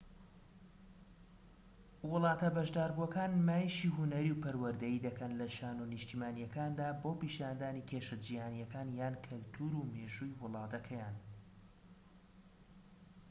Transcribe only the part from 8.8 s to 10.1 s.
یان کەلتور و